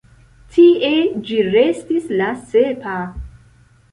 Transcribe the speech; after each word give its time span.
Tie 0.53 0.89
ĝi 1.27 1.37
restis 1.49 2.09
la 2.21 2.31
sepa. 2.53 2.97